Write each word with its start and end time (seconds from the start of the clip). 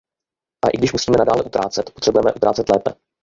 A 0.65 0.69
i 0.73 0.77
když 0.77 0.93
musíme 0.93 1.17
nadále 1.17 1.43
utrácet, 1.43 1.91
potřebujeme 1.93 2.33
utrácet 2.33 2.69
lépe. 2.69 2.91